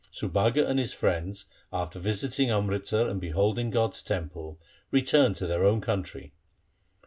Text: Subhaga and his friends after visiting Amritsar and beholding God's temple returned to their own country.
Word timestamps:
Subhaga 0.11 0.67
and 0.67 0.79
his 0.79 0.95
friends 0.95 1.45
after 1.71 1.99
visiting 1.99 2.49
Amritsar 2.49 3.07
and 3.07 3.21
beholding 3.21 3.69
God's 3.69 4.01
temple 4.01 4.59
returned 4.89 5.35
to 5.35 5.45
their 5.45 5.63
own 5.63 5.79
country. 5.79 6.33